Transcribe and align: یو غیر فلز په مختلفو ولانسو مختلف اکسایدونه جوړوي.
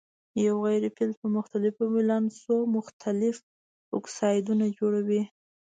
یو 0.45 0.55
غیر 0.65 0.83
فلز 0.95 1.15
په 1.21 1.27
مختلفو 1.37 1.83
ولانسو 1.95 2.55
مختلف 2.75 3.35
اکسایدونه 3.97 4.65
جوړوي. 4.77 5.21